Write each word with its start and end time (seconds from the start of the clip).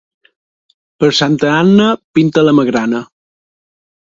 Per 1.03 1.09
Santa 1.17 1.51
Anna 1.57 1.91
pinta 2.19 2.45
la 2.47 2.55
magrana. 2.63 3.03